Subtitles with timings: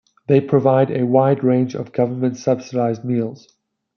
[0.25, 3.47] They provide a wide range of government-subsidised meals.